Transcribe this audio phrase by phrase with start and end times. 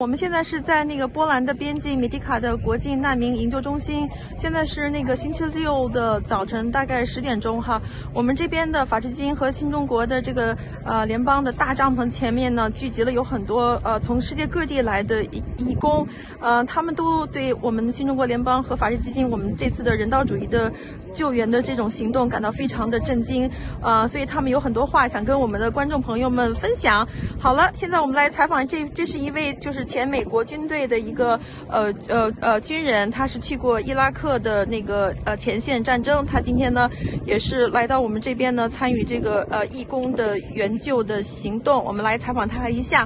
[0.00, 7.78] 我们现在是在那个波兰的边境米迪卡的国际难民营救中心，现在是那个星期六的早晨，大概十点钟哈。
[8.14, 16.08] 我们这边的法治基金和新中国的这个呃联邦的大帐篷前面呢，聚集了有很多呃从世界各地来的义义工，
[16.40, 20.72] 呃，他们都对我们新中国联邦和法治基金我们这次的人道主义的
[21.12, 23.50] 救援的这种行动感到非常的震惊，
[23.82, 27.06] 呃，所以他们有很多话想跟我们的观众朋友们分享。
[27.38, 29.86] 好了，现在我们来采访这这是一位就是。
[29.90, 36.24] 前美国军队的一个呃呃呃军人，他是去过伊拉克的那个呃前线战争。
[36.24, 36.88] 他今天呢
[37.26, 41.82] 也是来到我们这边呢参与这个呃义工的援救的行动。
[41.84, 43.04] 我们来采访他一下。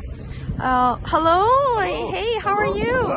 [0.58, 1.48] 呃，Hello,
[1.80, 3.08] Hey, how are you?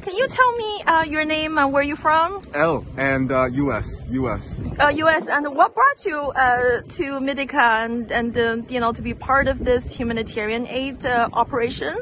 [0.00, 2.40] Can you tell me uh, your name and where you from?
[2.54, 4.04] Al and U.S.
[4.08, 4.54] U.S.
[4.78, 5.26] Uh, U.S.
[5.26, 9.12] Uh, and what brought you uh, to Medyka and and uh, you know to be
[9.12, 11.96] part of this humanitarian aid uh, operation?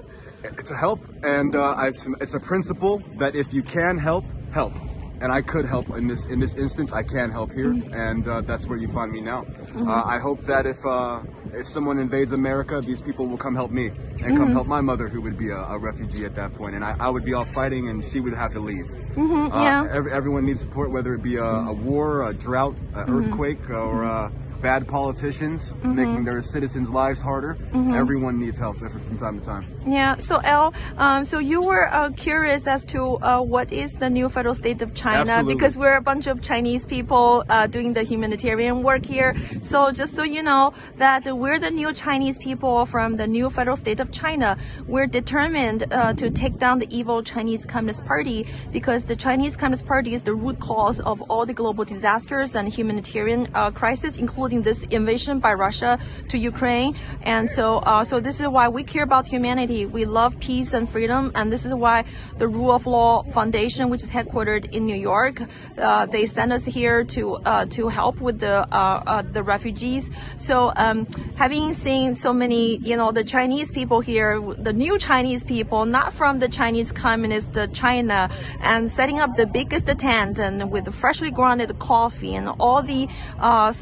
[0.59, 4.73] It's a help, and uh, it's a principle that if you can help, help.
[5.19, 6.93] And I could help in this in this instance.
[6.93, 7.95] I can help here, mm-hmm.
[7.95, 9.45] and uh, that's where you find me now.
[9.45, 9.89] Mm-hmm.
[9.89, 11.23] Uh, I hope that if uh,
[11.55, 14.37] if someone invades America, these people will come help me and mm-hmm.
[14.37, 16.97] come help my mother, who would be a, a, refugee at that point, and I,
[17.01, 18.87] I would be off fighting, and she would have to leave.
[18.87, 19.53] Mm-hmm.
[19.53, 19.89] Uh, yeah.
[19.91, 23.17] Every, everyone needs support, whether it be a, a war, a drought, an mm-hmm.
[23.17, 25.95] earthquake, or uh, bad politicians mm-hmm.
[25.95, 27.55] making their citizens' lives harder.
[27.55, 27.95] Mm-hmm.
[27.95, 29.65] Everyone needs help from time to time.
[29.87, 30.17] Yeah.
[30.19, 34.29] So, El, um, so you were uh, curious as to uh, what is the new
[34.29, 35.55] federal state of China Absolutely.
[35.55, 39.37] because we're a bunch of Chinese people uh, doing the humanitarian work here.
[39.63, 43.77] So, just so you know that we're the new Chinese people from the new federal
[43.77, 44.57] state of China.
[44.87, 49.87] We're determined uh, to take down the evil Chinese Communist Party because the Chinese Communist
[49.87, 54.56] Party is the root cause of all the global disasters and humanitarian uh, crisis, including
[54.63, 56.95] this invasion by Russia to Ukraine.
[57.23, 59.87] And so, uh, so this is why we care about humanity.
[59.87, 62.05] We love peace and freedom, and this is why
[62.39, 65.43] the Rule of Law Foundation, which is headquartered in New York,
[65.79, 70.11] uh, they send us here to uh, to help with the uh, uh, the refugees.
[70.37, 71.07] So, um,
[71.37, 76.13] having seen so many, you know, the Chinese people here, the new Chinese people, not
[76.13, 78.29] from the Chinese Communist China,
[78.61, 83.73] and setting up the biggest tent and with freshly grounded coffee and all the uh,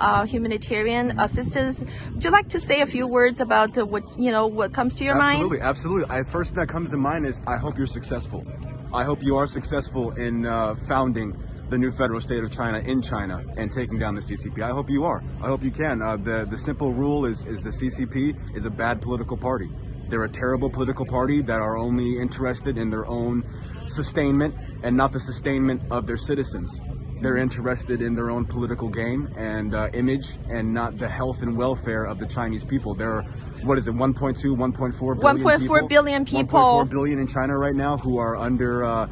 [0.00, 1.84] uh, humanitarian assistance.
[2.12, 4.94] Would you like to say a few words about uh, what you know what comes
[4.96, 5.68] to your absolutely, mind?
[5.68, 6.28] Absolutely, absolutely.
[6.28, 8.44] I, first thing that comes to mind is I hope you're successful.
[8.92, 11.36] I hope you are successful in uh, founding
[11.70, 14.60] the new federal state of China in China and taking down the CCP.
[14.60, 15.22] I hope you are.
[15.40, 16.02] I hope you can.
[16.02, 19.70] Uh, the the simple rule is is the CCP is a bad political party.
[20.08, 23.44] They're a terrible political party that are only interested in their own
[23.86, 26.80] sustainment and not the sustainment of their citizens.
[27.20, 31.56] They're interested in their own political game and uh, image and not the health and
[31.56, 32.94] welfare of the Chinese people.
[32.94, 33.22] There are,
[33.62, 35.88] what is it, 1.2, 1.4 billion 1.4 people?
[35.88, 36.60] billion people.
[36.84, 39.06] 1.4 billion in China right now who are under uh,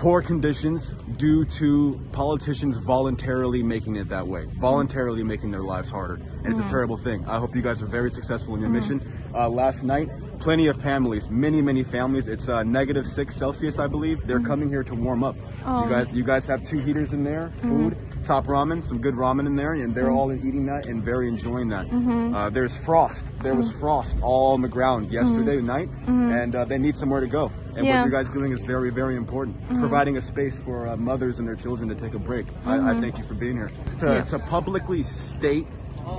[0.00, 6.14] poor conditions due to politicians voluntarily making it that way, voluntarily making their lives harder.
[6.14, 6.70] And it's a mm-hmm.
[6.70, 7.22] terrible thing.
[7.26, 8.96] I hope you guys are very successful in your mm-hmm.
[8.96, 9.22] mission.
[9.34, 12.28] Uh, last night, plenty of families, many, many families.
[12.28, 14.26] It's uh, negative six Celsius, I believe.
[14.26, 14.46] They're mm-hmm.
[14.46, 15.36] coming here to warm up.
[15.66, 15.84] Oh.
[15.84, 17.94] You guys, you guys have two heaters in there, food.
[18.24, 20.16] Top ramen, some good ramen in there, and they're mm-hmm.
[20.16, 21.86] all eating that and very enjoying that.
[21.86, 22.34] Mm-hmm.
[22.34, 23.24] Uh, there's frost.
[23.42, 23.80] There was mm-hmm.
[23.80, 27.50] frost all on the ground yesterday night, and uh, they need somewhere to go.
[27.76, 28.00] And yeah.
[28.00, 29.56] what you guys doing is very, very important.
[29.68, 32.46] Providing a space for uh, mothers and their children to take a break.
[32.64, 33.70] I, I, thank you for being here.
[33.98, 34.20] To, yeah.
[34.22, 35.66] to publicly state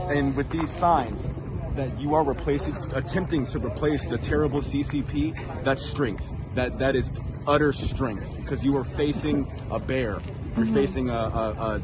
[0.09, 1.31] and with these signs
[1.75, 6.33] that you are replacing, attempting to replace the terrible CCP, that's strength.
[6.56, 7.12] That that is
[7.47, 10.22] utter strength because you are facing a bear.
[10.56, 10.73] You're mm-hmm.
[10.73, 11.81] facing a, a,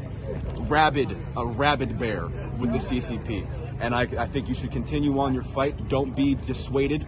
[0.56, 2.26] a rabid, a rabid bear
[2.58, 3.46] with the CCP.
[3.80, 5.88] And I, I, think you should continue on your fight.
[5.88, 7.06] Don't be dissuaded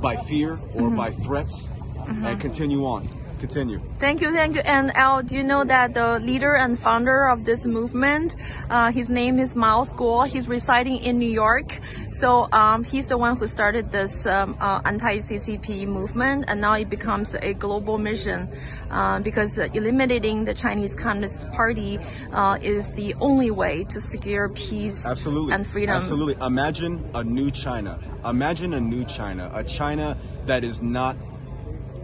[0.00, 0.96] by fear or mm-hmm.
[0.96, 2.24] by threats, mm-hmm.
[2.24, 3.08] and continue on
[3.42, 3.80] continue.
[3.98, 4.62] Thank you, thank you.
[4.76, 8.36] And Al, do you know that the leader and founder of this movement,
[8.70, 10.24] uh, his name is Miles Guo.
[10.34, 11.68] He's residing in New York.
[12.12, 16.88] So um, he's the one who started this um, uh, anti-CCP movement, and now it
[16.88, 18.48] becomes a global mission
[18.92, 21.98] uh, because eliminating the Chinese Communist Party
[22.32, 25.52] uh, is the only way to secure peace Absolutely.
[25.54, 25.96] and freedom.
[25.96, 26.36] Absolutely.
[26.46, 27.98] Imagine a new China.
[28.24, 30.16] Imagine a new China, a China
[30.46, 31.16] that is not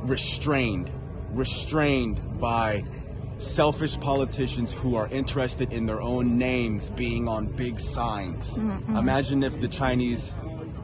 [0.03, 0.91] restrained
[1.31, 2.85] restrained by
[3.39, 8.59] selfish politicians who are interested in their own names being on big signs.
[8.59, 8.97] Mm-hmm.
[8.97, 10.35] Imagine if the Chinese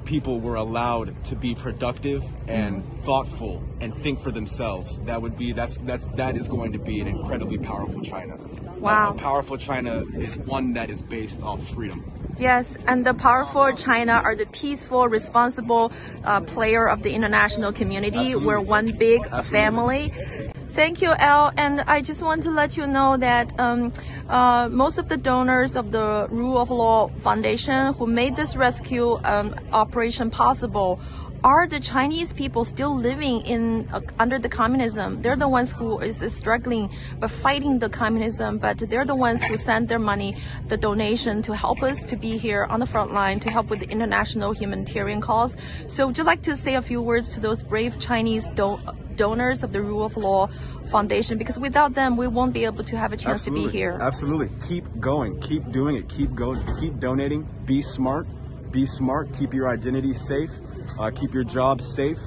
[0.04, 3.04] people were allowed to be productive and mm-hmm.
[3.04, 5.00] thoughtful and think for themselves.
[5.02, 8.36] That would be that's that's that is going to be an incredibly powerful China.
[8.78, 9.08] Wow.
[9.08, 12.04] A, a powerful China is one that is based on freedom.
[12.38, 15.92] Yes, and the powerful China are the peaceful, responsible
[16.24, 18.18] uh, player of the international community.
[18.18, 18.46] Absolutely.
[18.46, 19.50] We're one big Absolutely.
[19.50, 20.12] family.
[20.72, 21.52] Thank you, El.
[21.56, 23.92] And I just want to let you know that um,
[24.28, 29.20] uh, most of the donors of the Rule of Law Foundation who made this rescue
[29.22, 31.00] um, operation possible
[31.44, 35.20] are the Chinese people still living in uh, under the communism.
[35.20, 38.58] They're the ones who is struggling but fighting the communism.
[38.58, 40.36] But they're the ones who send their money,
[40.68, 43.80] the donation to help us to be here on the front line to help with
[43.80, 45.58] the international humanitarian cause.
[45.86, 48.80] So would you like to say a few words to those brave Chinese do-
[49.14, 50.48] donors of the Rule of Law
[50.86, 51.36] Foundation?
[51.36, 53.66] Because without them, we won't be able to have a chance Absolutely.
[53.66, 53.98] to be here.
[54.00, 54.48] Absolutely.
[54.66, 55.38] Keep going.
[55.40, 56.08] Keep doing it.
[56.08, 56.64] Keep going.
[56.80, 57.46] Keep donating.
[57.66, 58.26] Be smart.
[58.70, 59.30] Be smart.
[59.38, 60.50] Keep your identity safe.
[60.98, 62.18] Uh, keep your jobs safe.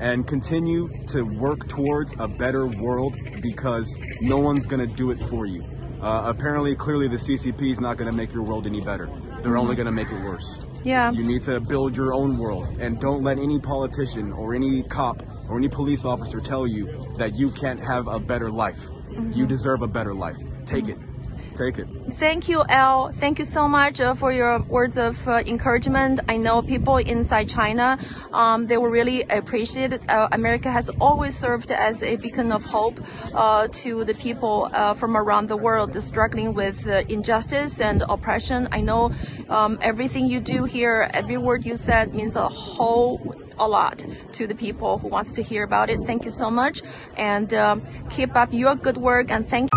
[0.00, 5.20] And continue to work towards a better world because no one's going to do it
[5.20, 5.64] for you.
[6.02, 9.08] Uh, apparently, clearly, the CCP is not going to make your world any better.
[9.42, 10.60] They're only going to make it worse.
[10.82, 11.12] Yeah.
[11.12, 15.22] You need to build your own world and don't let any politician or any cop
[15.48, 18.90] or any police officer tell you that you can't have a better life.
[19.32, 20.36] You deserve a better life.
[20.66, 20.98] Take it.
[21.56, 21.88] Take it.
[22.14, 23.12] Thank you, El.
[23.12, 26.20] Thank you so much uh, for your words of uh, encouragement.
[26.28, 27.98] I know people inside China,
[28.32, 30.10] um, they will really appreciate it.
[30.10, 33.00] Uh, America has always served as a beacon of hope
[33.34, 38.68] uh, to the people uh, from around the world struggling with uh, injustice and oppression.
[38.72, 39.12] I know
[39.48, 44.48] um, everything you do here, every word you said means a whole a lot to
[44.48, 46.00] the people who wants to hear about it.
[46.00, 46.82] Thank you so much,
[47.16, 49.30] and um, keep up your good work.
[49.30, 49.70] And thank.